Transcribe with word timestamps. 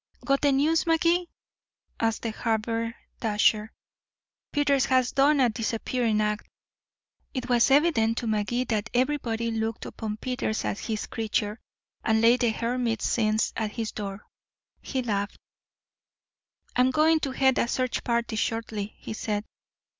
"Got 0.25 0.41
the 0.41 0.51
news, 0.51 0.87
Magee?" 0.87 1.27
asked 1.99 2.23
the 2.23 2.31
haberdasher. 2.31 3.71
"Peters 4.51 4.85
has 4.85 5.11
done 5.11 5.39
a 5.39 5.49
disappearing 5.51 6.19
act." 6.21 6.49
It 7.35 7.47
was 7.47 7.69
evident 7.69 8.17
to 8.17 8.25
Magee 8.25 8.63
that 8.63 8.89
everybody 8.95 9.51
looked 9.51 9.85
upon 9.85 10.17
Peters 10.17 10.65
as 10.65 10.79
his 10.87 11.05
creature, 11.05 11.59
and 12.03 12.19
laid 12.19 12.41
the 12.41 12.49
hermit's 12.49 13.05
sins 13.05 13.53
at 13.55 13.73
his 13.73 13.91
door. 13.91 14.25
He 14.81 15.03
laughed. 15.03 15.37
"I'm 16.75 16.89
going 16.89 17.19
to 17.19 17.29
head 17.29 17.59
a 17.59 17.67
search 17.67 18.03
party 18.03 18.37
shortly," 18.37 18.95
he 18.97 19.13
said. 19.13 19.45